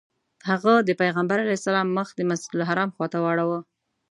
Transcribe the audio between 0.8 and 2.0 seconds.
د پیغمبر علیه السلام